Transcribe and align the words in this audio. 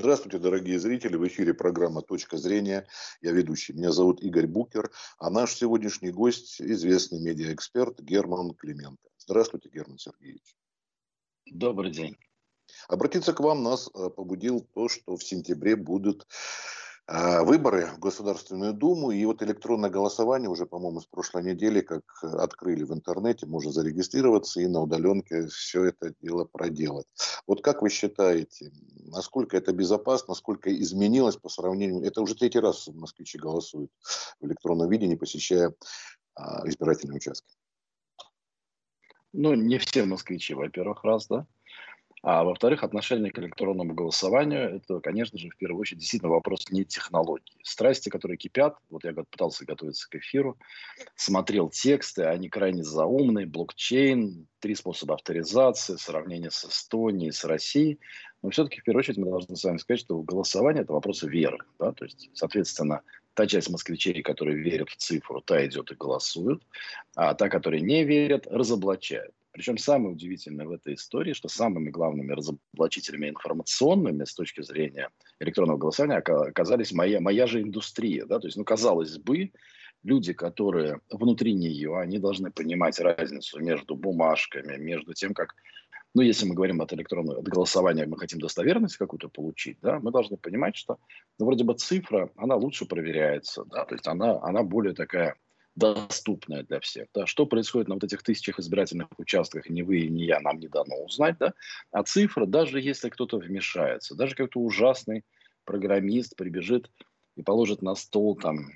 Здравствуйте, 0.00 0.38
дорогие 0.38 0.78
зрители. 0.78 1.16
В 1.16 1.28
эфире 1.28 1.52
программа 1.52 2.00
«Точка 2.00 2.38
зрения». 2.38 2.86
Я 3.20 3.32
ведущий. 3.32 3.74
Меня 3.74 3.92
зовут 3.92 4.22
Игорь 4.22 4.46
Букер. 4.46 4.90
А 5.18 5.28
наш 5.28 5.52
сегодняшний 5.52 6.10
гость– 6.10 6.58
известный 6.58 7.20
медиаэксперт 7.20 8.00
Герман 8.00 8.54
Клименко. 8.54 9.10
Здравствуйте, 9.18 9.68
Герман 9.68 9.98
Сергеевич. 9.98 10.56
Добрый 11.44 11.90
день. 11.90 12.16
Обратиться 12.88 13.34
к 13.34 13.40
вам 13.40 13.62
нас 13.62 13.90
э, 13.94 14.08
побудил 14.08 14.66
то, 14.72 14.88
что 14.88 15.18
в 15.18 15.22
сентябре 15.22 15.76
будут 15.76 16.26
выборы 17.10 17.86
в 17.86 17.98
Государственную 17.98 18.72
Думу. 18.72 19.10
И 19.10 19.24
вот 19.24 19.42
электронное 19.42 19.90
голосование 19.90 20.48
уже, 20.48 20.66
по-моему, 20.66 21.00
с 21.00 21.06
прошлой 21.06 21.42
недели, 21.42 21.80
как 21.80 22.02
открыли 22.22 22.84
в 22.84 22.92
интернете, 22.92 23.46
можно 23.46 23.72
зарегистрироваться 23.72 24.60
и 24.60 24.68
на 24.68 24.80
удаленке 24.82 25.48
все 25.48 25.86
это 25.86 26.14
дело 26.20 26.44
проделать. 26.44 27.06
Вот 27.46 27.62
как 27.62 27.82
вы 27.82 27.90
считаете, 27.90 28.70
насколько 29.06 29.56
это 29.56 29.72
безопасно, 29.72 30.32
насколько 30.32 30.72
изменилось 30.72 31.36
по 31.36 31.48
сравнению... 31.48 32.04
Это 32.04 32.22
уже 32.22 32.36
третий 32.36 32.60
раз 32.60 32.88
москвичи 32.88 33.38
голосуют 33.38 33.90
в 34.40 34.46
электронном 34.46 34.88
виде, 34.88 35.06
не 35.08 35.16
посещая 35.16 35.74
а, 36.34 36.68
избирательные 36.68 37.16
участки. 37.16 37.52
Ну, 39.32 39.54
не 39.54 39.78
все 39.78 40.04
москвичи, 40.04 40.54
во-первых, 40.54 41.04
раз, 41.04 41.26
да. 41.28 41.46
А 42.22 42.44
во-вторых, 42.44 42.84
отношение 42.84 43.32
к 43.32 43.38
электронному 43.38 43.94
голосованию– 43.94 44.76
это, 44.76 45.00
конечно 45.00 45.38
же, 45.38 45.48
в 45.48 45.56
первую 45.56 45.80
очередь 45.80 46.00
действительно 46.00 46.30
вопрос 46.30 46.68
не 46.70 46.84
технологии. 46.84 47.56
Страсти, 47.62 48.10
которые 48.10 48.36
кипят, 48.36 48.76
вот 48.90 49.04
я 49.04 49.14
пытался 49.14 49.64
готовиться 49.64 50.06
к 50.08 50.16
эфиру, 50.16 50.58
смотрел 51.14 51.70
тексты, 51.70 52.24
они 52.24 52.50
крайне 52.50 52.84
заумные, 52.84 53.46
блокчейн, 53.46 54.46
три 54.58 54.74
способа 54.74 55.14
авторизации, 55.14 55.96
сравнение 55.96 56.50
с 56.50 56.62
Эстонией, 56.66 57.32
с 57.32 57.42
Россией. 57.44 58.00
Но 58.42 58.50
все-таки, 58.50 58.80
в 58.80 58.84
первую 58.84 59.00
очередь, 59.00 59.18
мы 59.18 59.30
должны 59.30 59.56
с 59.56 59.64
вами 59.64 59.78
сказать, 59.78 60.00
что 60.00 60.20
голосование– 60.20 60.82
это 60.84 60.92
вопрос 60.92 61.22
веры. 61.22 61.58
Да? 61.78 61.92
То 61.92 62.04
есть, 62.04 62.28
соответственно, 62.34 63.00
та 63.32 63.46
часть 63.46 63.70
москвичей, 63.70 64.20
которые 64.22 64.58
верят 64.58 64.90
в 64.90 64.96
цифру, 64.96 65.40
та 65.40 65.64
идет 65.64 65.90
и 65.90 65.94
голосует, 65.94 66.62
а 67.14 67.32
та, 67.32 67.48
которые 67.48 67.80
не 67.80 68.04
верят, 68.04 68.46
разоблачают. 68.46 69.32
Причем 69.52 69.78
самое 69.78 70.12
удивительное 70.12 70.66
в 70.66 70.72
этой 70.72 70.94
истории, 70.94 71.32
что 71.32 71.48
самыми 71.48 71.90
главными 71.90 72.32
разоблачителями 72.32 73.30
информационными 73.30 74.24
с 74.24 74.34
точки 74.34 74.62
зрения 74.62 75.10
электронного 75.40 75.78
голосования 75.78 76.18
оказались 76.18 76.92
моя, 76.92 77.20
моя 77.20 77.46
же 77.46 77.60
индустрия. 77.60 78.26
Да? 78.26 78.38
То 78.38 78.46
есть, 78.46 78.56
ну, 78.56 78.64
казалось 78.64 79.18
бы, 79.18 79.50
люди, 80.02 80.32
которые 80.32 81.00
внутри 81.10 81.52
нее, 81.52 81.98
они 81.98 82.18
должны 82.18 82.50
понимать 82.50 83.00
разницу 83.00 83.60
между 83.60 83.96
бумажками, 83.96 84.76
между 84.76 85.14
тем, 85.14 85.34
как 85.34 85.54
ну, 86.12 86.22
если 86.22 86.44
мы 86.44 86.56
говорим 86.56 86.80
от 86.80 86.92
электронного 86.92 87.38
от 87.38 87.46
голосования, 87.46 88.04
мы 88.04 88.18
хотим 88.18 88.40
достоверность 88.40 88.96
какую-то 88.96 89.28
получить, 89.28 89.78
да, 89.80 90.00
мы 90.00 90.10
должны 90.10 90.36
понимать, 90.36 90.76
что, 90.76 90.98
ну, 91.38 91.46
вроде 91.46 91.62
бы 91.62 91.74
цифра, 91.74 92.30
она 92.36 92.56
лучше 92.56 92.84
проверяется, 92.84 93.64
да, 93.64 93.84
то 93.84 93.94
есть 93.94 94.08
она, 94.08 94.40
она 94.42 94.64
более 94.64 94.92
такая 94.92 95.36
доступная 95.76 96.62
для 96.62 96.80
всех. 96.80 97.08
Да? 97.14 97.26
Что 97.26 97.46
происходит 97.46 97.88
на 97.88 97.94
вот 97.94 98.04
этих 98.04 98.22
тысячах 98.22 98.58
избирательных 98.58 99.08
участках, 99.18 99.68
ни 99.68 99.82
вы, 99.82 100.08
ни 100.08 100.22
я, 100.22 100.40
нам 100.40 100.58
не 100.58 100.68
дано 100.68 100.96
узнать. 101.04 101.36
Да? 101.38 101.54
А 101.90 102.02
цифры, 102.02 102.46
даже 102.46 102.80
если 102.80 103.08
кто-то 103.08 103.38
вмешается, 103.38 104.14
даже 104.14 104.34
какой-то 104.34 104.60
ужасный 104.60 105.24
программист 105.64 106.36
прибежит 106.36 106.90
и 107.36 107.42
положит 107.42 107.82
на 107.82 107.94
стол 107.94 108.36
там, 108.36 108.66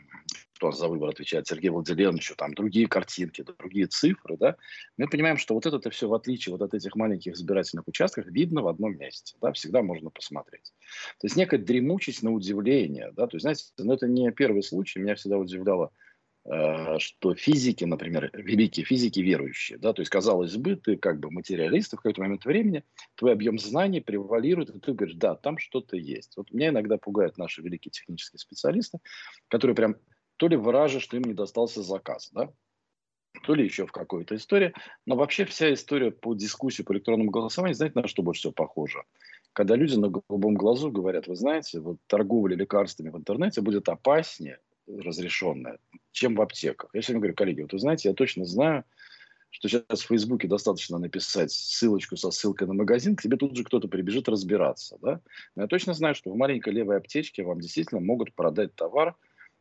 кто 0.54 0.70
за 0.70 0.88
выбор 0.88 1.10
отвечает, 1.10 1.46
Сергей 1.46 1.70
Владимирович, 1.70 2.32
там 2.38 2.54
другие 2.54 2.86
картинки, 2.86 3.44
другие 3.58 3.86
цифры, 3.86 4.36
да, 4.36 4.56
мы 4.96 5.08
понимаем, 5.08 5.36
что 5.36 5.54
вот 5.54 5.66
это 5.66 5.90
все, 5.90 6.08
в 6.08 6.14
отличие 6.14 6.52
вот 6.52 6.62
от 6.62 6.74
этих 6.74 6.94
маленьких 6.94 7.34
избирательных 7.34 7.88
участков, 7.88 8.26
видно 8.26 8.62
в 8.62 8.68
одном 8.68 8.96
месте, 8.96 9.36
да, 9.40 9.52
всегда 9.52 9.82
можно 9.82 10.10
посмотреть. 10.10 10.72
То 11.20 11.26
есть 11.26 11.36
некая 11.36 11.58
дремучесть 11.58 12.22
на 12.22 12.32
удивление, 12.32 13.10
да, 13.12 13.26
то 13.26 13.36
есть, 13.36 13.42
знаете, 13.42 13.64
ну, 13.78 13.92
это 13.92 14.06
не 14.06 14.30
первый 14.30 14.62
случай, 14.62 15.00
меня 15.00 15.16
всегда 15.16 15.38
удивляло 15.38 15.90
что 16.46 17.34
физики, 17.34 17.84
например, 17.84 18.30
великие 18.34 18.84
физики 18.84 19.20
верующие, 19.20 19.78
да, 19.78 19.94
то 19.94 20.02
есть, 20.02 20.10
казалось 20.10 20.56
бы, 20.56 20.76
ты 20.76 20.96
как 20.96 21.18
бы 21.18 21.30
материалист, 21.30 21.92
в 21.92 21.96
какой-то 21.96 22.20
момент 22.20 22.44
времени 22.44 22.84
твой 23.14 23.32
объем 23.32 23.58
знаний 23.58 24.00
превалирует, 24.00 24.68
и 24.68 24.78
ты 24.78 24.92
говоришь, 24.92 25.16
да, 25.16 25.36
там 25.36 25.56
что-то 25.56 25.96
есть. 25.96 26.36
Вот 26.36 26.52
меня 26.52 26.68
иногда 26.68 26.98
пугают 26.98 27.38
наши 27.38 27.62
великие 27.62 27.92
технические 27.92 28.40
специалисты, 28.40 28.98
которые 29.48 29.74
прям 29.74 29.96
то 30.36 30.48
ли 30.48 30.56
выражают, 30.56 31.02
что 31.02 31.16
им 31.16 31.24
не 31.24 31.32
достался 31.32 31.82
заказ, 31.82 32.30
да, 32.32 32.52
то 33.42 33.54
ли 33.54 33.64
еще 33.64 33.86
в 33.86 33.92
какой-то 33.92 34.36
истории. 34.36 34.74
Но 35.06 35.16
вообще 35.16 35.46
вся 35.46 35.72
история 35.72 36.10
по 36.10 36.34
дискуссии 36.34 36.82
по 36.82 36.92
электронному 36.92 37.30
голосованию, 37.30 37.74
знаете, 37.74 37.98
на 37.98 38.06
что 38.06 38.22
больше 38.22 38.40
всего 38.40 38.52
похоже? 38.52 39.04
Когда 39.54 39.76
люди 39.76 39.96
на 39.96 40.08
голубом 40.08 40.54
глазу 40.54 40.90
говорят, 40.90 41.26
вы 41.26 41.36
знаете, 41.36 41.80
вот 41.80 41.98
торговля 42.06 42.54
лекарствами 42.54 43.08
в 43.08 43.16
интернете 43.16 43.60
будет 43.60 43.88
опаснее, 43.88 44.58
разрешенная, 44.86 45.78
чем 46.14 46.36
в 46.36 46.40
аптеках. 46.40 46.90
Я 46.94 47.02
сегодня 47.02 47.20
говорю, 47.20 47.34
коллеги, 47.34 47.62
вот 47.62 47.72
вы 47.72 47.78
знаете, 47.78 48.08
я 48.08 48.14
точно 48.14 48.44
знаю, 48.44 48.84
что 49.50 49.68
сейчас 49.68 50.00
в 50.00 50.06
Фейсбуке 50.06 50.48
достаточно 50.48 50.98
написать 50.98 51.52
ссылочку 51.52 52.16
со 52.16 52.30
ссылкой 52.30 52.66
на 52.68 52.74
магазин, 52.74 53.16
к 53.16 53.22
тебе 53.22 53.36
тут 53.36 53.56
же 53.56 53.64
кто-то 53.64 53.88
прибежит 53.88 54.28
разбираться. 54.28 54.96
Да? 55.02 55.20
Но 55.54 55.62
я 55.62 55.68
точно 55.68 55.92
знаю, 55.92 56.14
что 56.14 56.30
в 56.30 56.36
маленькой 56.36 56.72
левой 56.72 56.96
аптечке 56.96 57.42
вам 57.42 57.60
действительно 57.60 58.00
могут 58.00 58.32
продать 58.32 58.74
товар 58.74 59.16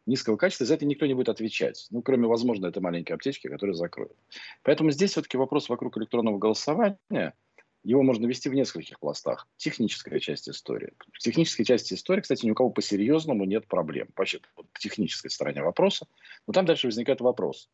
низкого 0.05 0.37
качества, 0.37 0.65
за 0.65 0.75
это 0.75 0.85
никто 0.85 1.05
не 1.05 1.13
будет 1.13 1.29
отвечать. 1.29 1.87
Ну, 1.89 2.01
кроме, 2.01 2.27
возможно, 2.27 2.67
этой 2.67 2.81
маленькой 2.81 3.13
аптечки, 3.13 3.47
которая 3.47 3.73
закроют. 3.75 4.15
Поэтому 4.61 4.91
здесь 4.91 5.11
все-таки 5.11 5.37
вопрос 5.37 5.69
вокруг 5.69 5.97
электронного 5.97 6.37
голосования– 6.37 7.33
его 7.83 8.01
можно 8.01 8.25
вести 8.25 8.49
в 8.49 8.53
нескольких 8.53 8.99
пластах. 8.99 9.47
Техническая 9.57 10.19
часть 10.19 10.49
истории. 10.49 10.93
В 11.11 11.19
технической 11.19 11.65
части 11.65 11.93
истории, 11.93 12.21
кстати, 12.21 12.45
ни 12.45 12.51
у 12.51 12.55
кого 12.55 12.69
по-серьезному 12.69 13.45
нет 13.45 13.67
проблем. 13.67 14.07
Вообще, 14.15 14.39
к 14.71 14.79
технической 14.79 15.29
стороне 15.29 15.61
вопроса. 15.61 16.07
Но 16.47 16.53
там 16.53 16.65
дальше 16.65 16.87
возникает 16.87 17.21
вопрос. 17.21 17.69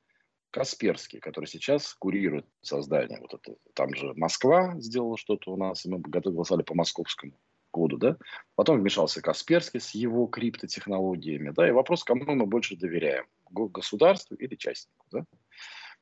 Касперский, 0.52 1.20
который 1.20 1.46
сейчас 1.46 1.94
курирует 1.94 2.46
создание. 2.62 3.20
Вот 3.22 3.36
это, 3.36 3.56
там 3.74 3.94
же 3.94 4.14
Москва 4.16 4.74
сделала 4.80 5.18
что-то 5.18 5.54
у 5.54 5.58
нас, 5.58 5.86
и 5.86 5.90
мы 5.90 6.00
голосовали 6.00 6.64
по 6.64 6.74
московскому 6.74 7.34
коду, 7.72 7.98
да. 7.98 8.18
Потом 8.56 8.80
вмешался 8.80 9.22
Касперский 9.22 9.80
с 9.80 9.92
его 9.92 10.26
криптотехнологиями, 10.26 11.52
да. 11.52 11.68
И 11.68 11.72
вопрос, 11.72 12.04
кому 12.04 12.26
мы 12.34 12.48
больше 12.48 12.76
доверяем, 12.76 13.26
государству 13.52 14.36
или 14.36 14.56
частнику, 14.56 15.06
да. 15.12 15.26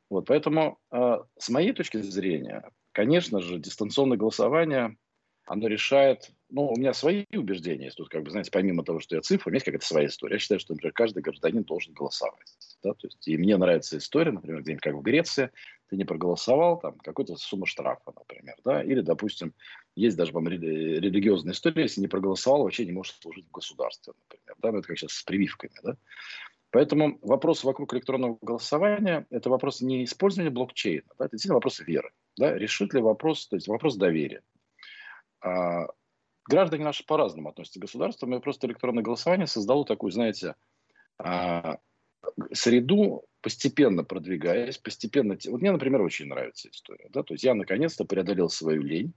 Вот, 0.10 0.28
поэтому 0.28 0.80
э, 0.92 1.18
с 1.38 1.50
моей 1.50 1.74
точки 1.74 1.98
зрения 1.98 2.72
Конечно 2.98 3.42
же, 3.42 3.60
дистанционное 3.60 4.18
голосование, 4.18 4.98
оно 5.46 5.68
решает, 5.68 6.32
ну, 6.50 6.68
у 6.68 6.76
меня 6.76 6.96
свои 6.96 7.26
убеждения 7.32 7.92
Тут, 7.92 8.10
как 8.10 8.24
бы, 8.24 8.32
знаете, 8.32 8.50
помимо 8.50 8.84
того, 8.84 9.00
что 9.00 9.16
я 9.16 9.22
цифра, 9.22 9.50
у 9.50 9.52
меня 9.52 9.58
есть 9.58 9.66
какая-то 9.66 9.86
своя 9.86 10.08
история. 10.08 10.38
Я 10.38 10.40
считаю, 10.40 10.60
что, 10.60 10.74
например, 10.74 10.94
каждый 10.94 11.22
гражданин 11.22 11.62
должен 11.62 11.94
голосовать. 11.94 12.58
Да? 12.82 12.96
То 12.96 13.06
есть, 13.06 13.28
и 13.28 13.38
мне 13.38 13.56
нравится 13.56 14.00
история, 14.00 14.32
например, 14.32 14.64
где-нибудь 14.64 14.82
как 14.82 14.96
в 14.96 15.02
Греции, 15.04 15.52
ты 15.90 15.96
не 15.96 16.06
проголосовал, 16.06 16.80
там, 16.80 16.98
какой-то 16.98 17.36
сумма 17.36 17.68
штрафа, 17.68 18.12
например, 18.18 18.56
да, 18.66 18.82
или, 18.82 19.02
допустим, 19.02 19.54
есть 19.96 20.18
даже 20.18 20.32
вам 20.32 20.48
рели- 20.48 21.00
религиозная 21.00 21.54
история, 21.54 21.84
если 21.84 22.02
не 22.02 22.08
проголосовал, 22.08 22.64
вообще 22.64 22.84
не 22.84 22.94
можешь 22.94 23.14
служить 23.22 23.46
в 23.46 23.52
государстве, 23.52 24.14
например, 24.24 24.56
да, 24.58 24.72
ну, 24.72 24.80
это 24.80 24.88
как 24.88 24.98
сейчас 24.98 25.12
с 25.12 25.22
прививками, 25.22 25.74
да. 25.84 25.98
Поэтому 26.72 27.20
вопрос 27.22 27.64
вокруг 27.64 27.94
электронного 27.94 28.40
голосования– 28.42 29.28
это 29.30 29.52
вопрос 29.52 29.82
не 29.82 30.04
использования 30.04 30.50
блокчейна, 30.50 31.12
да, 31.20 31.26
это 31.26 31.34
действительно 31.34 31.58
вопрос 31.58 31.80
веры. 31.80 32.12
Да, 32.38 32.54
решит 32.54 32.94
ли 32.94 33.02
вопрос, 33.02 33.48
то 33.48 33.56
есть 33.56 33.68
вопрос 33.68 33.96
доверия. 33.96 34.42
А, 35.42 35.88
граждане 36.48 36.84
наши 36.84 37.06
по-разному 37.06 37.50
относятся 37.50 37.80
к 37.80 37.82
государству, 37.82 38.32
и 38.32 38.40
просто 38.40 38.68
электронное 38.68 39.04
голосование 39.04 39.48
создало 39.48 39.86
такую, 39.86 40.12
знаете, 40.12 40.56
а, 41.18 41.80
среду, 42.54 43.26
постепенно 43.42 44.04
продвигаясь, 44.04 44.78
постепенно... 44.78 45.38
Вот 45.48 45.62
мне, 45.62 45.72
например, 45.72 46.02
очень 46.02 46.28
нравится 46.28 46.70
история. 46.70 47.10
Да? 47.10 47.24
То 47.24 47.34
есть 47.34 47.44
я 47.44 47.54
наконец-то 47.54 48.06
преодолел 48.06 48.50
свою 48.50 48.82
лень, 48.82 49.14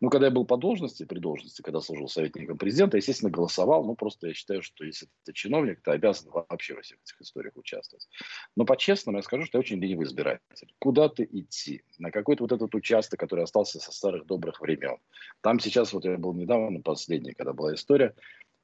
ну, 0.00 0.08
когда 0.08 0.26
я 0.26 0.32
был 0.32 0.46
по 0.46 0.56
должности, 0.56 1.04
при 1.04 1.18
должности, 1.18 1.60
когда 1.60 1.80
служил 1.80 2.08
советником 2.08 2.56
президента, 2.56 2.96
естественно, 2.96 3.30
голосовал. 3.30 3.84
Ну, 3.84 3.94
просто 3.94 4.28
я 4.28 4.34
считаю, 4.34 4.62
что 4.62 4.84
если 4.84 5.08
ты 5.24 5.32
чиновник, 5.34 5.82
ты 5.82 5.90
обязан 5.90 6.30
вообще 6.30 6.74
во 6.74 6.80
всех 6.80 6.98
этих 7.02 7.20
историях 7.20 7.56
участвовать. 7.56 8.08
Но 8.56 8.64
по-честному 8.64 9.18
я 9.18 9.22
скажу, 9.22 9.44
что 9.44 9.58
я 9.58 9.60
очень 9.60 9.78
ленивый 9.78 10.06
избиратель. 10.06 10.74
Куда-то 10.78 11.22
идти? 11.22 11.82
На 11.98 12.10
какой-то 12.10 12.44
вот 12.44 12.52
этот 12.52 12.74
участок, 12.74 13.20
который 13.20 13.44
остался 13.44 13.78
со 13.78 13.92
старых 13.92 14.26
добрых 14.26 14.60
времен. 14.60 14.96
Там 15.42 15.60
сейчас, 15.60 15.92
вот 15.92 16.04
я 16.06 16.16
был 16.16 16.32
недавно, 16.32 16.80
последний, 16.80 17.32
когда 17.32 17.52
была 17.52 17.74
история, 17.74 18.14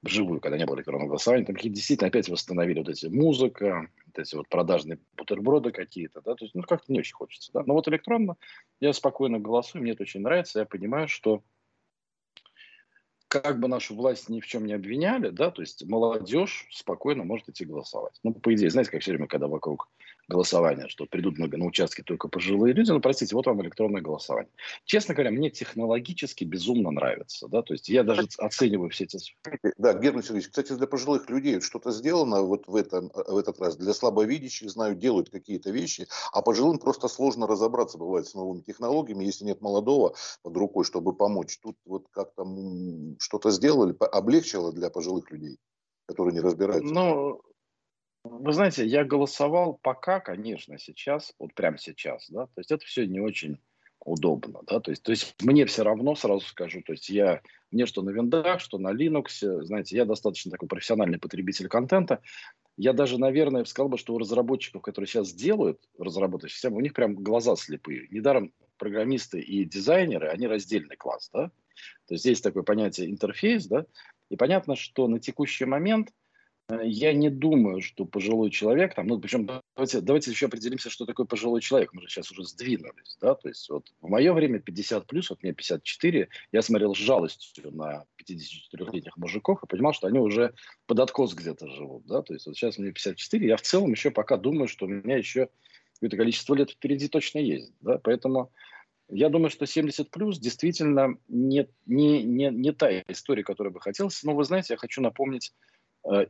вживую, 0.06 0.41
когда 0.41 0.56
не 0.56 0.64
было 0.67 0.76
электронного 0.76 1.08
голосования, 1.08 1.44
там 1.44 1.56
действительно 1.56 2.08
опять 2.08 2.29
восстановили 2.29 2.79
вот 2.79 2.88
эти 2.88 3.06
музыка, 3.06 3.88
вот 4.06 4.19
эти 4.19 4.35
вот 4.35 4.49
продажные 4.49 4.99
бутерброды 5.17 5.73
какие-то, 5.73 6.20
да, 6.23 6.35
то 6.35 6.44
есть, 6.44 6.55
ну, 6.55 6.62
как-то 6.62 6.93
не 6.93 7.00
очень 7.00 7.14
хочется, 7.14 7.53
да. 7.53 7.62
Но 7.67 7.75
вот 7.75 7.88
электронно 7.88 8.37
я 8.81 8.93
спокойно 8.93 9.38
голосую, 9.38 9.82
мне 9.82 9.93
это 9.93 10.03
очень 10.03 10.20
нравится, 10.20 10.61
я 10.61 10.64
понимаю, 10.67 11.08
что 11.08 11.43
как 13.29 13.61
бы 13.61 13.69
нашу 13.69 13.94
власть 13.94 14.29
ни 14.29 14.41
в 14.41 14.47
чем 14.47 14.67
не 14.67 14.73
обвиняли, 14.73 15.31
да, 15.31 15.50
то 15.50 15.61
есть 15.61 15.85
молодежь 15.85 16.69
спокойно 16.70 17.25
может 17.25 17.49
идти 17.49 17.64
голосовать. 17.64 18.19
Ну, 18.23 18.32
по 18.32 18.55
идее, 18.55 18.70
знаете, 18.70 18.91
как 18.91 19.02
все 19.02 19.12
время, 19.12 19.26
когда 19.26 19.49
вокруг 19.49 19.88
голосования, 20.28 20.88
что 20.88 21.06
придут 21.06 21.38
на, 21.38 21.46
на 21.46 21.64
участки 21.64 22.02
только 22.02 22.28
пожилые 22.28 22.75
люди, 22.75 22.90
ну, 22.90 23.00
простите, 23.00 23.34
вот 23.34 23.46
вам 23.46 23.62
электронное 23.62 24.02
голосование. 24.02 24.50
Честно 24.84 25.14
говоря, 25.14 25.31
мне 25.31 25.50
технологически 25.50 26.44
безумно 26.44 26.90
нравится, 26.90 27.49
да, 27.49 27.62
то 27.62 27.75
есть 27.75 27.88
я 27.88 28.02
даже 28.02 28.28
оцениваю 28.38 28.90
все 28.90 29.05
эти... 29.05 29.19
Да, 29.78 29.94
Герман 29.94 30.23
Сергеевич, 30.23 30.49
кстати, 30.49 30.73
для 30.73 30.87
пожилых 30.87 31.31
людей 31.31 31.61
что-то 31.61 31.93
сделано 31.93 32.43
вот 32.43 32.67
в, 32.67 32.75
этом, 32.75 33.11
в 33.14 33.37
этот 33.37 33.61
раз. 33.61 33.76
Для 33.76 33.94
слабовидящих, 33.94 34.70
знаю, 34.70 34.96
делают 34.96 35.31
какие-то 35.31 35.70
вещи, 35.70 36.06
а 36.32 36.43
пожилым 36.43 36.78
просто 36.78 37.08
сложно 37.08 37.46
разобраться, 37.46 37.99
бывает, 37.99 38.26
с 38.26 38.34
новыми 38.34 38.61
технологиями, 38.61 39.25
если 39.25 39.44
нет 39.44 39.61
молодого 39.61 40.14
под 40.43 40.56
рукой, 40.56 40.84
чтобы 40.84 41.14
помочь. 41.14 41.58
Тут 41.58 41.76
вот 41.84 42.06
как-то 42.11 42.46
что-то 43.19 43.50
сделали, 43.50 43.94
облегчило 43.99 44.73
для 44.73 44.90
пожилых 44.90 45.31
людей, 45.31 45.58
которые 46.06 46.34
не 46.34 46.40
разбираются. 46.40 46.93
Ну, 46.93 47.40
вы 48.28 48.52
знаете, 48.52 48.87
я 48.87 49.05
голосовал 49.05 49.78
пока, 49.82 50.20
конечно, 50.20 50.78
сейчас, 50.78 51.32
вот 51.38 51.55
прямо 51.55 51.78
сейчас, 51.78 52.28
да, 52.31 52.46
то 52.46 52.58
есть 52.58 52.70
это 52.70 52.84
все 52.84 53.06
не 53.06 53.20
очень 53.20 53.58
удобно, 54.05 54.61
да, 54.67 54.81
то 54.81 54.90
есть, 54.90 55.02
то 55.02 55.11
есть 55.11 55.34
мне 55.43 55.67
все 55.67 55.82
равно, 55.82 56.14
сразу 56.14 56.46
скажу, 56.46 56.82
то 56.82 56.93
есть 56.93 57.08
я, 57.08 57.40
мне 57.70 57.87
что 57.87 58.02
на 58.02 58.11
виндах, 58.11 58.61
что 58.61 58.78
на 58.78 58.93
Linux, 58.93 59.62
знаете, 59.64 59.96
я 59.96 60.05
достаточно 60.05 60.50
такой 60.50 60.69
профессиональный 60.69 61.19
потребитель 61.19 61.69
контента, 61.69 62.20
я 62.76 62.93
даже, 62.93 63.19
наверное, 63.19 63.64
сказал 63.64 63.88
бы, 63.88 63.99
что 63.99 64.14
у 64.14 64.19
разработчиков, 64.19 64.82
которые 64.82 65.08
сейчас 65.08 65.32
делают 65.32 65.81
разработку 65.99 66.49
системы, 66.49 66.76
у 66.76 66.81
них 66.81 66.93
прям 66.93 67.14
глаза 67.14 67.56
слепые. 67.56 68.06
Недаром 68.11 68.52
программисты 68.76 69.40
и 69.40 69.64
дизайнеры, 69.64 70.28
они 70.28 70.46
раздельный 70.46 70.96
класс, 70.96 71.31
да, 71.32 71.50
то 72.06 72.14
есть 72.14 72.23
здесь 72.23 72.40
такое 72.40 72.62
понятие 72.62 73.11
интерфейс, 73.11 73.67
да, 73.67 73.87
и 74.28 74.37
понятно, 74.37 74.76
что 74.76 75.08
на 75.08 75.19
текущий 75.19 75.64
момент– 75.64 76.11
Э, 76.19 76.25
я 76.69 77.13
не 77.13 77.31
думаю, 77.31 77.81
что 77.81 78.05
пожилой 78.05 78.51
человек, 78.51 78.95
там, 78.95 79.07
ну, 79.07 79.21
причем 79.21 79.47
давайте, 79.47 80.01
давайте 80.01 80.31
еще 80.33 80.47
определимся, 80.47 80.91
что 80.91 81.07
такое 81.07 81.25
пожилой 81.25 81.61
человек. 81.61 81.93
Мы 81.93 82.03
же 82.03 82.09
сейчас 82.09 82.31
уже 82.33 82.45
сдвинулись, 82.45 83.17
да, 83.21 83.35
то 83.35 83.49
есть 83.49 83.69
вот 83.69 83.93
в 84.01 84.09
мое 84.09 84.33
время 84.33 84.59
50 84.59 85.07
плюс, 85.07 85.31
вот 85.31 85.43
мне 85.43 85.53
54, 85.53 86.29
я 86.51 86.63
смотрел 86.63 86.95
с 86.95 86.99
жалостью 86.99 87.71
на 87.73 88.05
54-летних 88.21 89.17
мужиков 89.17 89.63
и 89.63 89.67
понимал, 89.67 89.93
что 89.93 90.09
они 90.09 90.19
уже 90.19 90.55
под 90.87 90.99
откос 91.01 91.35
где-то 91.35 91.69
живут, 91.69 92.05
да, 92.07 92.23
то 92.23 92.35
есть 92.35 92.47
вот 92.47 92.57
сейчас 92.57 92.79
мне 92.79 92.91
54, 92.91 93.47
я 93.47 93.57
в 93.57 93.62
целом 93.62 93.93
еще 93.93 94.11
пока 94.11 94.37
думаю, 94.37 94.67
что 94.67 94.87
у 94.87 94.89
меня 94.89 95.17
еще 95.17 95.49
какое-то 95.95 96.17
количество 96.17 96.55
лет 96.55 96.71
впереди 96.71 97.07
точно 97.07 97.39
есть, 97.39 97.73
да, 97.81 97.99
поэтому 97.99 98.51
я 99.09 99.29
думаю, 99.29 99.51
что 99.51 99.67
70 99.67 100.11
плюс 100.11 100.41
действительно 100.41 101.17
не, 101.29 101.69
не, 101.87 102.25
не, 102.25 102.51
не 102.51 102.73
та 102.73 103.03
история, 103.07 103.45
которая 103.45 103.73
бы 103.73 103.81
хотелось, 103.81 104.21
но 104.25 104.35
вы 104.35 104.43
знаете, 104.43 104.75
я 104.75 104.79
хочу 104.79 105.01
напомнить 105.01 105.53
Э, 105.53 105.75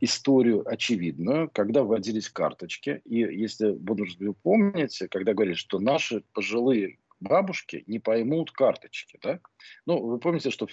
историю 0.01 0.63
очевидную, 0.67 1.51
когда 1.53 1.83
вводились 1.83 2.31
карточки. 2.31 3.03
И 3.05 3.19
если 3.19 3.73
буду 3.73 4.05
помнить, 4.43 5.03
когда 5.11 5.35
говорили, 5.35 5.55
что 5.55 5.79
наши 5.79 6.23
пожилые 6.33 6.99
бабушки 7.21 7.85
не 7.87 7.99
поймут 7.99 8.53
карточки. 8.53 9.19
Да? 9.23 9.41
Ну, 9.87 10.03
вы 10.03 10.19
помните, 10.19 10.51
что 10.51 10.69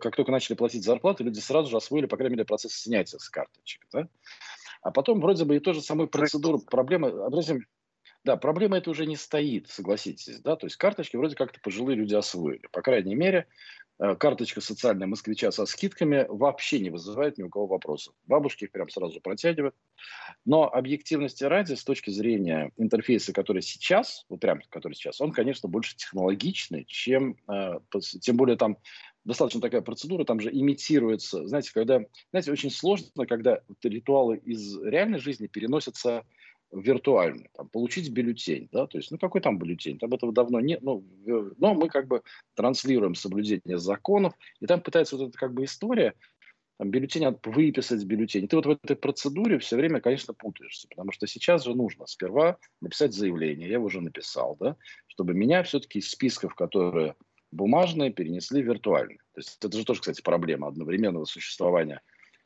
как 0.00 0.16
только 0.16 0.32
начали 0.32 0.56
платить 0.56 0.84
зарплату, 0.84 1.24
люди 1.24 1.38
сразу 1.38 1.70
же 1.70 1.76
освоили, 1.76 2.06
по 2.06 2.16
крайней 2.16 2.36
мере, 2.36 2.46
процесс 2.46 2.74
снятия 2.74 3.18
с 3.18 3.28
карточек. 3.28 3.86
Да? 3.92 4.08
А 4.82 4.90
потом 4.90 5.20
вроде 5.20 5.44
бы 5.44 5.56
и 5.56 5.60
тоже 5.60 5.80
самой 5.80 6.08
процедуру, 6.08 6.58
проблемы, 6.58 7.10
образим, 7.10 7.66
да, 8.24 8.36
проблема 8.36 8.78
это 8.78 8.90
уже 8.90 9.04
не 9.06 9.16
стоит, 9.16 9.68
согласитесь, 9.68 10.38
да, 10.40 10.54
то 10.54 10.66
есть 10.66 10.76
карточки 10.76 11.16
вроде 11.16 11.34
как-то 11.34 11.58
пожилые 11.60 11.96
люди 11.96 12.14
освоили. 12.14 12.68
По 12.70 12.80
крайней 12.80 13.16
мере, 13.16 13.48
Э, 13.48 13.81
карточка 13.98 14.60
социальная 14.60 15.06
москвича 15.06 15.50
со 15.52 15.66
скидками 15.66 16.26
вообще 16.28 16.80
не 16.80 16.90
вызывает 16.90 17.38
ни 17.38 17.42
у 17.42 17.48
кого 17.48 17.66
вопросов. 17.66 18.14
Бабушки 18.26 18.64
их 18.64 18.72
прям 18.72 18.88
сразу 18.88 19.20
протягивают. 19.20 19.74
Но 20.44 20.72
объективности 20.72 21.44
ради, 21.44 21.74
с 21.74 21.84
точки 21.84 22.10
зрения 22.10 22.72
интерфейса, 22.76 23.32
который 23.32 23.62
сейчас, 23.62 24.24
вот 24.28 24.40
прям 24.40 24.60
который 24.70 24.94
сейчас, 24.94 25.20
он, 25.20 25.32
конечно, 25.32 25.68
больше 25.68 25.96
технологичный, 25.96 26.84
чем, 26.86 27.36
э, 27.48 27.78
тем 28.20 28.36
более 28.36 28.56
там 28.56 28.78
достаточно 29.24 29.60
такая 29.60 29.82
процедура, 29.82 30.24
там 30.24 30.40
же 30.40 30.50
имитируется, 30.50 31.46
знаете, 31.46 31.72
когда, 31.72 32.00
знаете, 32.30 32.50
очень 32.50 32.70
сложно, 32.70 33.26
когда 33.26 33.60
ритуалы 33.82 34.38
из 34.38 34.80
реальной 34.82 35.20
жизни 35.20 35.46
переносятся 35.46 36.24
виртуальный, 36.72 37.50
там, 37.54 37.68
получить 37.68 38.10
бюллетень, 38.10 38.68
да, 38.72 38.86
то 38.86 38.98
есть, 38.98 39.10
ну, 39.10 39.18
какой 39.18 39.40
там 39.40 39.58
бюллетень, 39.58 39.98
там 39.98 40.12
этого 40.12 40.32
давно 40.32 40.60
нет, 40.60 40.82
ну, 40.82 41.04
но 41.58 41.74
мы 41.74 41.88
как 41.88 42.08
бы 42.08 42.22
транслируем 42.54 43.14
соблюдение 43.14 43.78
законов, 43.78 44.34
и 44.60 44.66
там 44.66 44.80
пытается 44.80 45.16
вот 45.16 45.28
эта 45.28 45.38
как 45.38 45.52
бы 45.52 45.64
история, 45.64 46.14
там, 46.78 46.90
бюллетень 46.90 47.36
выписать 47.44 48.04
бюллетень. 48.04 48.48
Ты 48.48 48.56
вот 48.56 48.66
в 48.66 48.70
этой 48.70 48.96
процедуре 48.96 49.58
все 49.58 49.76
время, 49.76 50.00
конечно, 50.00 50.34
путаешься, 50.34 50.88
потому 50.88 51.12
что 51.12 51.26
сейчас 51.26 51.64
же 51.64 51.74
нужно 51.74 52.06
сперва 52.06 52.56
написать 52.80 53.12
заявление, 53.12 53.68
я 53.68 53.74
его 53.74 53.86
уже 53.86 54.00
написал, 54.00 54.56
да, 54.58 54.76
чтобы 55.06 55.34
меня 55.34 55.62
все-таки 55.62 55.98
из 55.98 56.10
списков, 56.10 56.54
которые 56.54 57.14
бумажные, 57.52 58.10
перенесли 58.10 58.62
в 58.62 58.66
виртуальные. 58.66 59.18
То 59.34 59.40
есть 59.40 59.58
это 59.62 59.76
же 59.76 59.84
тоже, 59.84 60.00
кстати, 60.00 60.22
проблема 60.22 60.68
одновременного 60.68 61.26
существования 61.26 62.00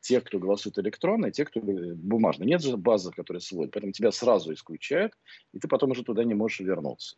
тех, 0.07 0.23
кто 0.23 0.39
голосует 0.39 0.79
электронно, 0.79 1.27
и 1.27 1.31
тех, 1.31 1.49
кто 1.49 1.59
бумажно. 1.61 2.45
Нет 2.45 2.61
же 2.61 2.77
базы, 2.77 3.11
которые 3.11 3.41
сводят, 3.41 3.73
поэтому 3.73 3.91
тебя 3.91 4.11
сразу 4.11 4.53
исключают, 4.53 5.13
и 5.53 5.59
ты 5.59 5.67
потом 5.67 5.91
уже 5.91 6.03
туда 6.03 6.23
не 6.23 6.33
можешь 6.33 6.61
вернуться. 6.61 7.17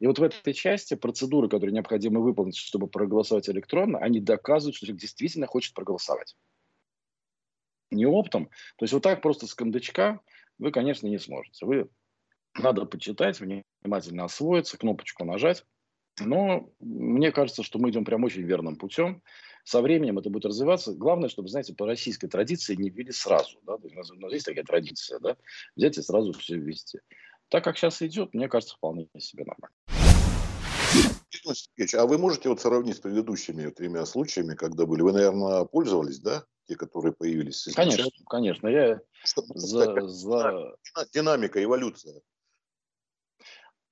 И 0.00 0.06
вот 0.06 0.18
в 0.18 0.22
этой 0.22 0.52
части 0.52 0.94
процедуры, 0.94 1.48
которые 1.48 1.72
необходимо 1.72 2.20
выполнить, 2.20 2.56
чтобы 2.56 2.88
проголосовать 2.88 3.48
электронно, 3.48 3.98
они 3.98 4.20
доказывают, 4.20 4.76
что 4.76 4.86
человек 4.86 5.00
действительно 5.00 5.46
хочет 5.46 5.72
проголосовать. 5.72 6.36
Не 7.90 8.04
оптом. 8.04 8.46
То 8.76 8.84
есть 8.84 8.92
вот 8.92 9.02
так 9.02 9.22
просто 9.22 9.46
с 9.46 9.54
кондачка 9.54 10.20
вы, 10.58 10.72
конечно, 10.72 11.06
не 11.06 11.18
сможете. 11.18 11.64
Вы 11.64 11.88
надо 12.54 12.84
почитать, 12.84 13.40
внимательно 13.40 14.24
освоиться, 14.24 14.76
кнопочку 14.76 15.24
нажать. 15.24 15.64
Но 16.20 16.70
мне 16.80 17.32
кажется, 17.32 17.62
что 17.62 17.78
мы 17.78 17.90
идем 17.90 18.04
прям 18.04 18.24
очень 18.24 18.42
верным 18.42 18.76
путем 18.76 19.22
со 19.66 19.82
временем 19.82 20.18
это 20.18 20.30
будет 20.30 20.44
развиваться. 20.44 20.92
Главное, 20.92 21.28
чтобы, 21.28 21.48
знаете, 21.48 21.74
по 21.74 21.86
российской 21.86 22.28
традиции 22.28 22.76
не 22.76 22.88
ввели 22.88 23.10
сразу. 23.10 23.58
Да? 23.66 23.74
У, 23.74 23.94
нас, 23.94 24.10
у 24.12 24.14
нас 24.14 24.32
есть 24.32 24.46
такая 24.46 24.64
традиция, 24.64 25.18
да? 25.18 25.36
взять 25.74 25.98
и 25.98 26.02
сразу 26.02 26.32
все 26.34 26.56
ввести. 26.56 27.00
Так 27.48 27.64
как 27.64 27.76
сейчас 27.76 28.00
идет, 28.00 28.32
мне 28.32 28.48
кажется, 28.48 28.76
вполне 28.76 29.08
себе 29.18 29.44
нормально. 29.44 29.74
А 31.94 32.06
вы 32.06 32.18
можете 32.18 32.48
вот 32.48 32.60
сравнить 32.60 32.96
с 32.96 33.00
предыдущими 33.00 33.68
тремя 33.70 34.06
случаями, 34.06 34.54
когда 34.54 34.86
были? 34.86 35.02
Вы, 35.02 35.12
наверное, 35.12 35.64
пользовались, 35.64 36.20
да? 36.20 36.44
Те, 36.68 36.76
которые 36.76 37.12
появились? 37.12 37.68
Конечно, 37.74 38.08
конечно. 38.28 38.68
Я 38.68 39.00
за, 39.24 40.06
за... 40.06 40.76
Динамика, 41.12 41.62
эволюция. 41.62 42.20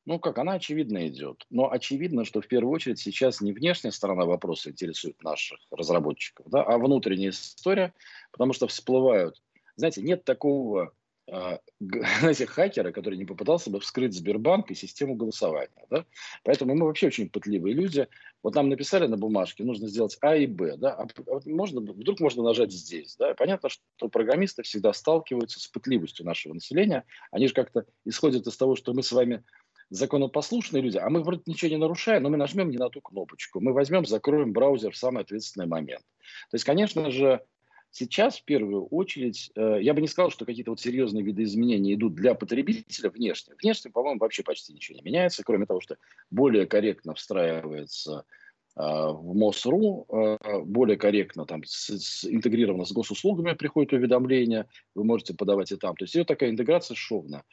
Ну 0.06 0.19
как, 0.19 0.39
она 0.39 0.55
очевидно 0.55 1.09
идет. 1.09 1.47
Но 1.51 1.71
очевидно, 1.71 2.25
что 2.25 2.41
в 2.41 2.47
первую 2.47 2.73
очередь 2.75 2.99
сейчас 2.99 3.41
не 3.41 3.53
внешняя 3.53 3.91
сторона 3.91 4.27
вопроса 4.27 4.71
интересует 4.71 5.23
наших 5.23 5.59
разработчиков, 5.71 6.47
да, 6.51 6.62
а 6.62 6.79
внутренняя 6.79 7.31
история, 7.31 7.95
потому 8.31 8.53
что 8.53 8.67
всплывают. 8.69 9.41
Знаете, 9.76 10.02
нет 10.02 10.25
такого 10.25 10.93
э, 11.26 11.59
знаете, 12.21 12.47
хакера, 12.47 12.93
который 12.93 13.17
не 13.17 13.25
попытался 13.25 13.71
бы 13.71 13.81
вскрыть 13.81 14.14
Сбербанк 14.14 14.71
и 14.71 14.75
систему 14.75 15.14
голосования. 15.14 15.87
Да? 15.88 16.05
Поэтому 16.43 16.75
мы 16.75 16.85
вообще 16.85 17.07
очень 17.07 17.31
пытливые 17.31 17.75
люди. 17.75 18.07
Вот 18.43 18.55
нам 18.55 18.69
написали 18.69 19.07
на 19.07 19.17
бумажке, 19.17 19.64
нужно 19.64 19.88
сделать 19.88 20.19
А 20.21 20.37
и 20.37 20.47
Б. 20.47 20.76
Да? 20.76 20.93
А 20.93 21.07
можно, 21.47 21.81
вдруг 21.81 22.21
можно 22.21 22.43
нажать 22.43 22.73
здесь. 22.73 23.17
Да? 23.17 23.35
Понятно, 23.35 23.71
что 23.71 24.09
программисты 24.09 24.62
всегда 24.62 24.93
сталкиваются 24.93 25.61
с 25.61 25.67
пытливостью 25.67 26.26
нашего 26.26 26.52
населения. 26.52 27.05
Они 27.33 27.49
же 27.49 27.55
как-то 27.55 27.87
исходят 28.05 28.47
из 28.47 28.57
того, 28.57 28.76
что 28.76 28.93
мы 28.93 29.02
с 29.02 29.11
вами 29.11 29.43
законопослушные 29.91 30.83
люди, 30.83 30.99
а 30.99 31.09
мы 31.11 31.23
вроде 31.23 31.43
ничего 31.47 31.71
не 31.71 31.76
нарушаем, 31.76 32.23
но 32.23 32.31
мы 32.31 32.37
нажмем 32.37 32.71
не 32.71 32.79
на 32.79 32.91
ту 32.91 33.00
кнопочку. 33.00 33.61
Мы 33.61 33.73
возьмем, 33.73 34.07
закроем 34.07 34.53
браузер 34.53 34.93
в 34.93 34.97
самый 34.97 35.23
ответственный 35.23 35.67
момент. 35.67 36.03
То 36.50 36.55
есть, 36.55 36.64
конечно 36.64 37.11
же, 37.11 37.41
сейчас 37.95 38.38
в 38.38 38.45
первую 38.45 38.87
очередь, 38.87 39.50
э, 39.55 39.79
я 39.81 39.95
бы 39.95 40.00
не 40.00 40.09
сказал, 40.09 40.31
что 40.31 40.45
какие-то 40.45 40.73
вот 40.73 40.81
серьезные 40.81 41.23
виды 41.23 41.45
изменений 41.45 41.95
идут 41.95 42.14
для 42.14 42.35
потребителя 42.35 43.11
внешне. 43.11 43.55
Внешне, 43.62 43.91
по-моему, 43.91 44.19
вообще 44.19 44.43
почти 44.43 44.73
ничего 44.73 44.97
не 44.97 45.03
меняется, 45.03 45.43
кроме 45.45 45.67
того, 45.67 45.81
что 45.81 45.97
более 46.31 46.67
корректно 46.67 47.14
встраивается 47.14 48.25
э, 48.76 48.81
в 48.81 49.35
МОСРУ, 49.35 50.07
э, 50.09 50.61
более 50.64 50.97
корректно 50.97 51.47
там 51.47 51.62
с, 51.64 51.91
с, 51.91 52.25
интегрировано 52.25 52.85
с 52.85 52.93
госуслугами 52.93 53.55
приходит 53.55 53.93
уведомление, 53.93 54.67
вы 54.95 55.05
можете 55.05 55.35
подавать 55.35 55.71
и 55.71 55.76
там. 55.76 55.95
То 55.95 56.05
есть 56.05 56.17
идет 56.17 56.26
такая 56.26 56.50
интеграция 56.50 56.97
шовная. 56.97 57.45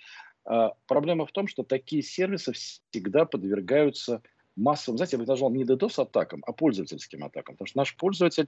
А, 0.46 0.74
проблема 0.88 1.26
в 1.26 1.32
том, 1.32 1.48
что 1.48 1.64
такие 1.64 2.02
сервисы 2.02 2.54
всегда 2.54 3.26
подвергаются 3.26 4.22
массовым, 4.56 4.98
знаете, 4.98 5.16
я 5.16 5.24
бы 5.24 5.28
назвал 5.28 5.50
не 5.52 5.64
DDoS-атакам, 5.64 6.44
а 6.46 6.52
пользовательским 6.52 7.24
атакам. 7.24 7.56
Потому 7.56 7.68
что 7.68 7.78
наш 7.78 7.96
пользователь, 7.96 8.48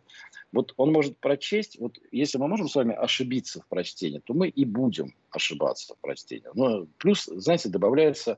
вот 0.52 0.74
он 0.78 0.92
может 0.92 1.18
прочесть, 1.18 1.80
вот 1.80 1.98
если 2.12 2.38
мы 2.38 2.48
можем 2.48 2.68
с 2.68 2.76
вами 2.76 2.94
ошибиться 2.94 3.62
в 3.62 3.68
прочтении, 3.68 4.20
то 4.20 4.34
мы 4.34 4.50
и 4.50 4.66
будем 4.66 5.16
ошибаться 5.32 5.96
в 5.96 6.00
прочтении. 6.00 6.48
Но 6.54 6.86
плюс, 6.98 7.26
знаете, 7.26 7.70
добавляется, 7.70 8.38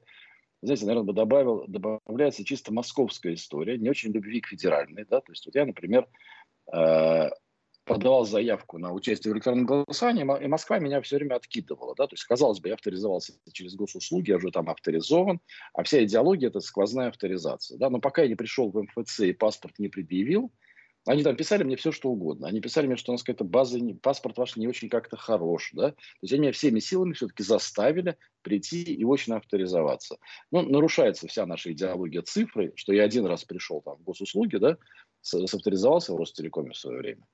знаете, 0.61 0.85
наверное, 0.85 1.07
бы 1.07 1.13
добавил, 1.13 1.65
добавляется 1.67 2.45
чисто 2.45 2.73
московская 2.73 3.33
история, 3.33 3.77
не 3.77 3.89
очень 3.89 4.11
любви 4.11 4.41
к 4.41 4.47
федеральной, 4.47 5.05
да, 5.09 5.21
то 5.21 5.31
есть 5.31 5.45
вот 5.45 5.55
я, 5.55 5.65
например, 5.65 6.07
э, 6.71 7.29
подавал 7.85 8.25
заявку 8.25 8.77
на 8.77 8.91
участие 8.91 9.31
в 9.31 9.35
электронном 9.35 9.65
голосовании, 9.65 10.23
и 10.43 10.47
Москва 10.47 10.79
меня 10.79 11.01
все 11.01 11.17
время 11.17 11.35
откидывала. 11.35 11.95
Да? 11.95 12.07
То 12.07 12.13
есть, 12.13 12.25
казалось 12.25 12.59
бы, 12.59 12.69
я 12.69 12.73
авторизовался 12.73 13.33
через 13.53 13.75
госуслуги, 13.75 14.31
я 14.31 14.37
уже 14.37 14.51
там 14.51 14.69
авторизован, 14.69 15.39
а 15.73 15.83
вся 15.83 16.03
идеология– 16.03 16.47
это 16.49 16.59
сквозная 16.59 17.09
авторизация. 17.09 17.77
Да? 17.77 17.89
Но 17.89 17.99
пока 17.99 18.23
я 18.23 18.27
не 18.27 18.35
пришел 18.35 18.71
в 18.71 18.81
МФЦ 18.81 19.21
и 19.21 19.33
паспорт 19.33 19.77
не 19.79 19.87
предъявил, 19.87 20.51
они 21.07 21.21
там 21.21 21.35
писали 21.35 21.63
мне 21.63 21.75
все, 21.75 21.91
что 21.91 22.09
угодно. 22.09 22.47
Они 22.47 22.59
писали 22.59 22.87
мне, 22.87 22.95
что 22.95 23.11
у 23.11 23.13
нас 23.13 23.21
какая-то 23.21 23.43
база, 23.43 23.79
паспорт 24.01 24.37
ваш 24.37 24.55
не 24.55 24.67
очень 24.67 24.89
как-то 24.89 25.17
хорош. 25.17 25.69
Да? 25.73 25.91
То 25.91 25.97
есть 26.23 26.33
они 26.33 26.41
меня 26.41 26.51
всеми 26.51 26.79
силами 26.79 27.13
все-таки 27.13 27.43
заставили 27.43 28.17
прийти 28.41 28.81
и 28.81 29.03
очно 29.05 29.37
авторизоваться. 29.37 30.17
Ну, 30.51 30.63
нарушается 30.63 31.27
вся 31.27 31.45
наша 31.45 31.71
идеология 31.71 32.23
цифры, 32.23 32.73
что 32.75 32.91
я 32.91 33.03
один 33.03 33.27
раз 33.27 33.43
пришел 33.43 33.81
там 33.81 33.97
в 33.97 34.03
госуслуги, 34.03 34.57
да, 34.57 34.77
авторизовался 35.33 36.13
в 36.13 36.17
Ростелекоме 36.17 36.71
в 36.71 36.77
свое 36.77 36.99
время. 36.99 37.27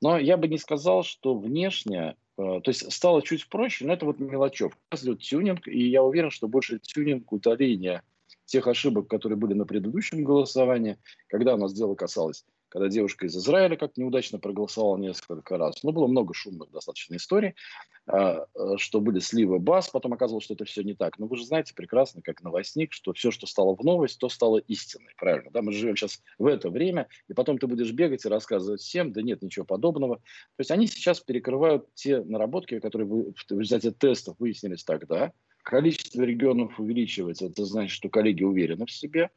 Но 0.00 0.18
я 0.18 0.36
бы 0.36 0.48
не 0.48 0.58
сказал, 0.58 1.02
что 1.02 1.36
внешне, 1.36 2.16
э, 2.36 2.60
то 2.62 2.62
есть 2.66 2.92
стало 2.92 3.22
чуть 3.22 3.48
проще, 3.48 3.86
но 3.86 3.92
это 3.92 4.06
вот 4.06 4.18
мелочев. 4.18 4.76
Идет 4.92 5.20
тюнинг, 5.20 5.66
и 5.66 5.88
я 5.88 6.02
уверен, 6.02 6.30
что 6.30 6.48
больше 6.48 6.78
тюнинг 6.78 7.32
удаления 7.32 8.02
тех 8.44 8.66
ошибок, 8.66 9.08
которые 9.08 9.38
были 9.38 9.54
на 9.54 9.66
предыдущем 9.66 10.24
голосовании, 10.24 10.98
когда 11.28 11.54
у 11.54 11.58
нас 11.58 11.72
дело 11.72 11.94
касалось 11.94 12.44
когда 12.68 12.88
девушка 12.88 13.26
из 13.26 13.36
Израиля 13.36 13.76
как 13.76 13.96
неудачно 13.96 14.38
проголосовала 14.38 14.96
несколько 14.96 15.58
раз. 15.58 15.82
Ну, 15.82 15.92
было 15.92 16.06
много 16.06 16.34
шумных 16.34 16.70
достаточно 16.70 17.16
историй, 17.16 17.54
а, 18.06 18.46
э, 18.54 18.76
что 18.76 19.00
были 19.00 19.18
сливы 19.18 19.58
баз, 19.58 19.88
потом 19.88 20.12
оказалось, 20.12 20.44
что 20.44 20.54
это 20.54 20.64
все 20.64 20.82
не 20.82 20.94
так. 20.94 21.18
Но 21.18 21.26
вы 21.26 21.36
же 21.36 21.44
знаете 21.44 21.74
прекрасно, 21.74 22.22
как 22.22 22.42
новостник, 22.42 22.92
что 22.92 23.12
все, 23.12 23.30
что 23.30 23.46
стало 23.46 23.76
в 23.76 23.84
новость, 23.84 24.18
то 24.18 24.28
стало 24.28 24.58
истиной, 24.58 25.12
правильно? 25.16 25.50
Да? 25.50 25.62
Мы 25.62 25.72
живем 25.72 25.96
сейчас 25.96 26.22
в 26.38 26.46
это 26.46 26.70
время, 26.70 27.08
и 27.28 27.34
потом 27.34 27.58
ты 27.58 27.66
будешь 27.66 27.92
бегать 27.92 28.24
и 28.24 28.28
рассказывать 28.28 28.80
всем, 28.80 29.12
да 29.12 29.22
нет, 29.22 29.42
ничего 29.42 29.64
подобного. 29.64 30.16
То 30.16 30.60
есть 30.60 30.70
они 30.70 30.86
сейчас 30.86 31.20
перекрывают 31.20 31.92
те 31.94 32.22
наработки, 32.22 32.80
которые 32.80 33.08
в 33.08 33.34
результате 33.50 33.90
тестов 33.90 34.36
выяснились 34.38 34.84
тогда, 34.84 35.32
количество 35.62 36.22
регионов 36.22 36.80
увеличивается, 36.80 37.46
это 37.46 37.66
значит, 37.66 37.90
что 37.90 38.08
коллеги 38.08 38.42
уверены 38.42 38.86
в 38.86 38.90
себе, 38.90 39.30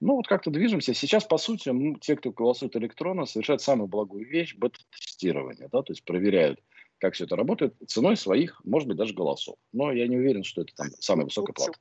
ну, 0.00 0.14
вот 0.16 0.28
как-то 0.28 0.50
движемся. 0.50 0.94
Сейчас, 0.94 1.24
по 1.24 1.38
сути, 1.38 1.70
ну, 1.70 1.96
те, 1.96 2.16
кто 2.16 2.30
голосует 2.30 2.76
электронно, 2.76 3.26
совершают 3.26 3.62
самую 3.62 3.88
благую 3.88 4.26
вещь– 4.26 4.54
бета-тестирование. 4.56 5.68
Да? 5.72 5.82
То 5.82 5.92
есть 5.92 6.04
проверяют, 6.04 6.60
как 6.98 7.14
все 7.14 7.24
это 7.24 7.36
работает, 7.36 7.74
ценой 7.86 8.16
своих, 8.16 8.60
может 8.64 8.88
быть, 8.88 8.96
даже 8.96 9.14
голосов. 9.14 9.56
Но 9.72 9.92
я 9.92 10.06
не 10.06 10.16
уверен, 10.16 10.44
что 10.44 10.62
это 10.62 10.74
там 10.76 10.88
самая 11.00 11.24
высокая 11.24 11.52
плата. 11.52 11.78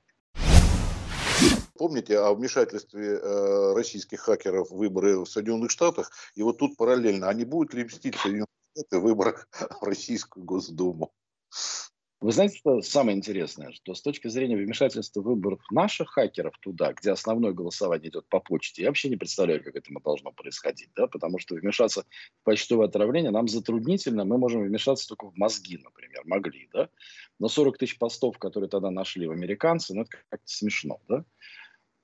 Помните 1.77 2.17
о 2.17 2.33
вмешательстве 2.33 3.19
э, 3.21 3.73
российских 3.75 4.21
хакеров 4.21 4.71
в 4.71 4.77
выборы 4.77 5.19
в 5.19 5.27
Соединенных 5.27 5.69
Штатах? 5.69 6.11
И 6.33 6.41
вот 6.41 6.57
тут 6.57 6.75
параллельно, 6.75 7.29
а 7.29 7.33
не 7.35 7.45
будет 7.45 7.75
ли 7.75 7.83
мстить 7.83 8.15
Соединенные 8.15 8.47
Штаты 8.75 8.97
в 8.97 9.03
выборах 9.03 9.47
в 9.79 9.83
Российскую 9.83 10.43
Госдуму? 10.43 11.11
Вы 12.19 12.31
знаете, 12.31 12.57
что 12.57 12.81
самое 12.81 13.15
интересное, 13.15 13.71
что 13.73 13.93
с 13.93 14.01
точки 14.01 14.27
зрения 14.27 14.57
вмешательства 14.57 15.21
выборов 15.21 15.61
наших 15.69 16.09
хакеров 16.09 16.57
туда, 16.59 16.93
где 16.93 17.11
основное 17.11 17.51
голосование 17.51 18.09
идет 18.09 18.27
по 18.27 18.39
почте, 18.39 18.81
я 18.81 18.87
вообще 18.87 19.09
не 19.09 19.17
представляю, 19.17 19.63
как 19.63 19.75
это 19.75 19.91
должно 20.03 20.31
происходить, 20.31 20.89
да, 20.95 21.05
потому 21.05 21.37
что 21.37 21.53
вмешаться 21.53 22.05
в 22.41 22.43
почтовое 22.43 22.87
отравление 22.87 23.29
нам 23.29 23.47
затруднительно, 23.47 24.25
мы 24.25 24.39
можем 24.39 24.63
вмешаться 24.63 25.07
только 25.07 25.27
в 25.29 25.37
мозги, 25.37 25.77
например, 25.77 26.23
могли, 26.25 26.67
да, 26.73 26.89
но 27.37 27.49
40 27.49 27.77
тысяч 27.77 27.99
постов, 27.99 28.39
которые 28.39 28.67
тогда 28.67 28.89
нашли 28.89 29.27
в 29.27 29.31
американцы, 29.31 29.93
ну, 29.93 30.01
это 30.01 30.09
как-то 30.29 30.47
смешно, 30.51 30.99
да, 31.07 31.23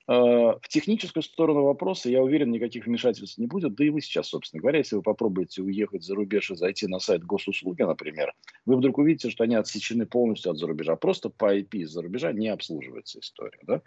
в 0.06 0.68
техническую 0.68 1.24
сторону 1.24 1.64
вопроса, 1.64 2.10
я 2.10 2.22
уверен, 2.22 2.52
никаких 2.52 2.86
вмешательств 2.86 3.38
не 3.38 3.48
будет. 3.48 3.76
Да 3.76 3.86
и 3.86 3.90
вы 3.90 4.02
сейчас, 4.02 4.28
собственно 4.28 4.60
говоря, 4.60 4.80
если 4.80 4.98
вы 4.98 5.02
попробуете 5.02 5.62
уехать 5.62 6.04
за 6.04 6.16
рубеж 6.16 6.52
и 6.52 6.56
зайти 6.56 6.88
на 6.88 7.00
сайт 7.00 7.24
госуслуги, 7.24 7.84
например, 7.84 8.34
вы 8.66 8.76
вдруг 8.76 8.98
увидите, 8.98 9.30
что 9.30 9.46
они 9.46 9.56
отсечены 9.56 10.06
полностью 10.06 10.52
от 10.52 10.58
зарубежа. 10.58 10.98
Просто 10.98 11.30
по 11.30 11.56
IP 11.58 11.78
из-за 11.80 12.02
рубежа 12.02 12.34
не 12.34 12.50
обслуживается 12.50 13.20
история. 13.20 13.60
Да? 13.64 13.82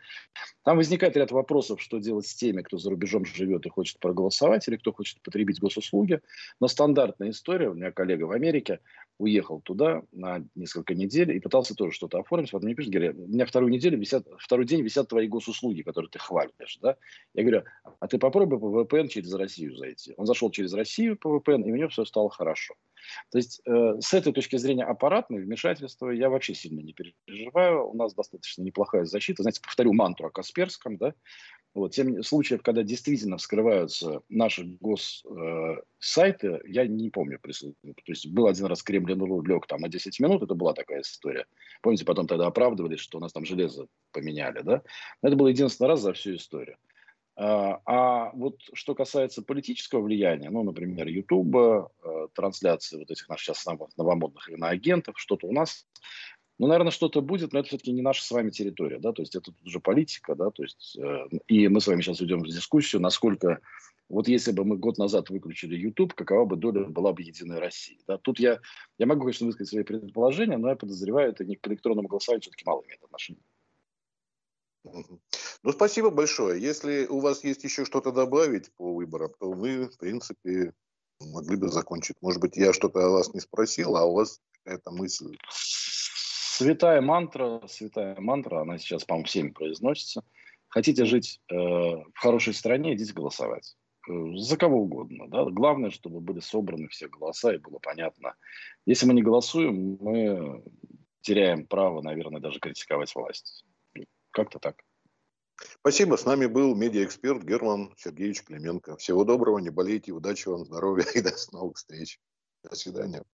Там 0.64 0.78
возникает 0.78 1.16
ряд 1.16 1.32
вопросов, 1.32 1.82
что 1.82 1.98
делать 1.98 2.26
с 2.26 2.34
теми, 2.34 2.62
кто 2.62 2.78
за 2.78 2.88
рубежом 2.90 3.26
живет 3.26 3.66
и 3.66 3.68
хочет 3.68 3.98
проголосовать, 4.00 4.66
или 4.68 4.76
кто 4.76 4.92
хочет 4.92 5.20
потребить 5.20 5.60
госуслуги. 5.60 6.20
Но 6.60 6.68
стандартная 6.68 7.30
история, 7.30 7.68
у 7.68 7.74
меня 7.74 7.92
коллега 7.92 8.24
в 8.24 8.32
Америке 8.32 8.80
уехал 9.18 9.60
туда 9.60 10.02
на 10.12 10.44
несколько 10.54 10.94
недель 10.94 11.32
и 11.32 11.40
пытался 11.40 11.74
тоже 11.74 11.92
что-то 11.92 12.18
оформить. 12.18 12.52
Вот 12.52 12.62
мне 12.62 12.74
пишут, 12.74 12.92
говорят, 12.92 13.16
у 13.16 13.26
меня 13.26 13.46
вторую 13.46 13.72
неделю 13.72 13.98
висят, 13.98 14.26
второй 14.38 14.66
день 14.66 14.82
висят 14.82 15.08
твои 15.08 15.26
госуслуги, 15.26 15.82
которые 15.82 16.10
ты 16.10 16.18
хвалишь, 16.18 16.78
да? 16.80 16.96
Я 17.34 17.42
говорю, 17.42 17.64
а 18.00 18.06
ты 18.06 18.18
попробуй 18.18 18.58
по 18.58 18.82
VPN 18.82 19.08
через 19.08 19.32
Россию 19.32 19.76
зайти. 19.76 20.14
Он 20.16 20.26
зашел 20.26 20.50
через 20.50 20.72
Россию 20.74 21.16
по 21.16 21.38
VPN, 21.38 21.64
и 21.64 21.72
у 21.72 21.76
него 21.76 21.88
все 21.88 22.04
стало 22.04 22.30
хорошо. 22.30 22.74
То 23.30 23.38
есть 23.38 23.60
э, 23.66 23.96
с 24.00 24.14
этой 24.14 24.32
точки 24.32 24.56
зрения 24.56 24.84
аппаратной 24.84 25.40
вмешательства 25.40 26.10
я 26.10 26.28
вообще 26.30 26.54
сильно 26.54 26.80
не 26.80 26.92
переживаю. 26.92 27.88
У 27.90 27.94
нас 27.94 28.14
достаточно 28.14 28.62
неплохая 28.62 29.04
защита. 29.04 29.42
Знаете, 29.42 29.60
повторю 29.62 29.92
мантру 29.92 30.26
о 30.26 30.30
Касперском, 30.30 30.96
да? 30.96 31.14
Вот, 31.76 31.92
тем 31.92 32.22
случаев, 32.22 32.62
когда 32.62 32.82
действительно 32.82 33.36
вскрываются 33.36 34.22
наши 34.30 34.64
госсайты, 34.80 36.48
э, 36.48 36.60
я 36.66 36.86
не 36.86 37.10
помню. 37.10 37.38
То 37.38 37.50
есть 38.06 38.28
был 38.28 38.46
один 38.46 38.64
раз 38.64 38.82
Кремлин 38.82 39.44
лег 39.44 39.66
там 39.66 39.80
на 39.82 39.88
10 39.88 40.18
минут, 40.20 40.42
это 40.42 40.54
была 40.54 40.72
такая 40.72 41.02
история. 41.02 41.44
Помните, 41.82 42.06
потом 42.06 42.26
тогда 42.26 42.46
оправдывались, 42.46 43.00
что 43.00 43.18
у 43.18 43.20
нас 43.20 43.34
там 43.34 43.44
железо 43.44 43.88
поменяли, 44.12 44.62
да? 44.62 44.82
Но 45.20 45.28
это 45.28 45.36
был 45.36 45.48
единственный 45.48 45.88
раз 45.88 46.00
за 46.00 46.14
всю 46.14 46.36
историю. 46.36 46.78
А, 47.38 47.80
а 47.84 48.30
вот 48.32 48.60
что 48.72 48.94
касается 48.94 49.42
политического 49.42 50.00
влияния, 50.00 50.48
ну, 50.48 50.62
например, 50.62 51.06
Ютуба, 51.06 51.90
э, 52.02 52.28
трансляции 52.34 52.98
вот 52.98 53.10
этих 53.10 53.28
наших 53.28 53.56
сейчас 53.56 53.66
новомодных 53.96 54.48
иноагентов, 54.48 55.18
что-то 55.18 55.46
у 55.46 55.52
нас 55.52 55.86
ну, 56.58 56.68
наверное, 56.68 56.90
что-то 56.90 57.20
будет, 57.20 57.52
но 57.52 57.58
это 57.58 57.68
все-таки 57.68 57.92
не 57.92 58.00
наша 58.00 58.24
с 58.24 58.30
вами 58.30 58.48
территория, 58.50 58.98
да, 58.98 59.12
то 59.12 59.20
есть 59.20 59.36
это 59.36 59.52
уже 59.64 59.78
политика, 59.78 60.34
да, 60.34 60.50
то 60.50 60.62
есть, 60.62 60.96
э, 60.98 61.26
и 61.48 61.68
мы 61.68 61.80
с 61.82 61.86
вами 61.86 62.00
сейчас 62.00 62.20
уйдем 62.20 62.40
в 62.40 62.46
дискуссию, 62.46 63.02
насколько, 63.02 63.60
вот 64.08 64.26
если 64.26 64.52
бы 64.52 64.64
мы 64.64 64.78
год 64.78 64.96
назад 64.96 65.28
выключили 65.28 65.76
YouTube, 65.76 66.14
какова 66.14 66.46
бы 66.46 66.56
доля 66.56 66.84
была 66.84 67.12
бы 67.12 67.22
Единой 67.22 67.58
России, 67.58 67.98
да, 68.06 68.16
тут 68.16 68.40
я, 68.40 68.60
я 68.98 69.06
могу, 69.06 69.22
конечно, 69.22 69.46
высказать 69.46 69.68
свои 69.68 69.84
предположения, 69.84 70.56
но 70.56 70.70
я 70.70 70.76
подозреваю, 70.76 71.28
это 71.28 71.44
не 71.44 71.56
к 71.56 71.68
электронному 71.68 72.08
голосованию 72.08 72.40
все-таки 72.40 72.64
мало 72.64 72.82
имеет 72.86 73.02
отношения. 73.02 73.42
Ну, 75.62 75.72
спасибо 75.72 76.10
большое. 76.10 76.60
Если 76.60 77.06
у 77.06 77.20
вас 77.20 77.44
есть 77.44 77.64
еще 77.64 77.84
что-то 77.84 78.12
добавить 78.12 78.70
по 78.76 78.94
выборам, 78.94 79.32
то 79.38 79.52
мы, 79.52 79.88
в 79.88 79.98
принципе, 79.98 80.72
могли 81.20 81.56
бы 81.56 81.68
закончить. 81.68 82.16
Может 82.20 82.40
быть, 82.40 82.56
я 82.56 82.72
что-то 82.72 83.04
о 83.04 83.10
вас 83.10 83.34
не 83.34 83.40
спросил, 83.40 83.96
а 83.96 84.04
у 84.04 84.14
вас 84.14 84.40
какая-то 84.62 84.90
мысль 84.90 85.36
Святая 86.58 87.02
мантра, 87.02 87.60
святая 87.68 88.18
мантра, 88.18 88.62
она 88.62 88.78
сейчас, 88.78 89.04
по-моему, 89.04 89.26
всеми 89.26 89.50
произносится. 89.50 90.24
Хотите 90.68 91.04
жить 91.04 91.38
э, 91.50 91.54
в 91.54 92.14
хорошей 92.14 92.54
стране, 92.54 92.94
идите 92.94 93.12
голосовать. 93.12 93.76
Э, 94.08 94.12
за 94.36 94.56
кого 94.56 94.80
угодно. 94.80 95.28
Да? 95.28 95.44
Главное, 95.44 95.90
чтобы 95.90 96.20
были 96.20 96.40
собраны 96.40 96.88
все 96.88 97.08
голоса 97.08 97.52
и 97.52 97.58
было 97.58 97.78
понятно. 97.78 98.36
Если 98.86 99.04
мы 99.04 99.12
не 99.12 99.22
голосуем, 99.22 99.98
мы 100.00 100.64
теряем 101.20 101.66
право, 101.66 102.00
наверное, 102.00 102.40
даже 102.40 102.58
критиковать 102.58 103.14
власть. 103.14 103.65
Как-то 104.36 104.58
так. 104.58 104.84
Спасибо. 105.80 106.16
С 106.16 106.26
нами 106.26 106.44
был 106.44 106.74
медиаэксперт 106.74 107.42
Герман 107.42 107.94
Сергеевич 107.96 108.42
Клименко. 108.42 108.98
Всего 108.98 109.24
доброго, 109.24 109.60
не 109.60 109.70
болейте, 109.70 110.12
удачи 110.12 110.46
вам, 110.46 110.66
здоровья 110.66 111.06
и 111.14 111.22
до 111.22 111.32
новых 111.52 111.78
встреч. 111.78 112.20
До 112.62 112.76
свидания. 112.76 113.24